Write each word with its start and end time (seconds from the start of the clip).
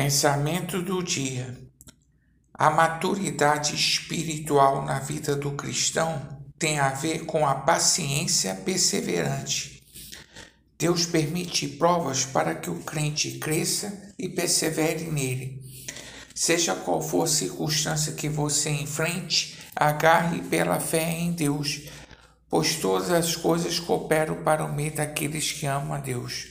Pensamento 0.00 0.80
do 0.80 1.02
dia. 1.02 1.58
A 2.54 2.70
maturidade 2.70 3.74
espiritual 3.74 4.84
na 4.84 5.00
vida 5.00 5.34
do 5.34 5.50
cristão 5.50 6.38
tem 6.56 6.78
a 6.78 6.90
ver 6.90 7.26
com 7.26 7.44
a 7.44 7.56
paciência 7.56 8.54
perseverante. 8.54 9.82
Deus 10.78 11.04
permite 11.04 11.66
provas 11.66 12.24
para 12.24 12.54
que 12.54 12.70
o 12.70 12.78
crente 12.78 13.40
cresça 13.40 14.14
e 14.16 14.28
persevere 14.28 15.10
nele. 15.10 15.60
Seja 16.32 16.76
qual 16.76 17.02
for 17.02 17.24
a 17.24 17.26
circunstância 17.26 18.12
que 18.12 18.28
você 18.28 18.70
enfrente, 18.70 19.58
agarre 19.74 20.42
pela 20.42 20.78
fé 20.78 21.10
em 21.10 21.32
Deus, 21.32 21.88
pois 22.48 22.76
todas 22.76 23.10
as 23.10 23.34
coisas 23.34 23.80
cooperam 23.80 24.44
para 24.44 24.64
o 24.64 24.72
meio 24.72 24.94
daqueles 24.94 25.50
que 25.50 25.66
amam 25.66 25.94
a 25.94 25.98
Deus. 25.98 26.50